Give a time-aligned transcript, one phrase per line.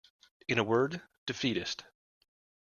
[0.47, 1.83] In a word, defeatist.